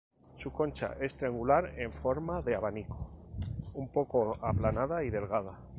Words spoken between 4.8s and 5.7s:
y delgada.